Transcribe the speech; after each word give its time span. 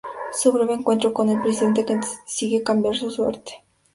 Su 0.33 0.51
breve 0.51 0.73
encuentro 0.73 1.13
con 1.13 1.29
el 1.29 1.39
Presidente 1.43 1.85
consigue 1.85 2.63
cambiar 2.63 2.95
su 2.95 3.11
suerte. 3.11 3.61